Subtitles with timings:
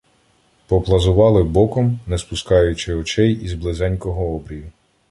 [0.67, 4.71] Поплазували боком, не спускаючи очей із близенького обрію.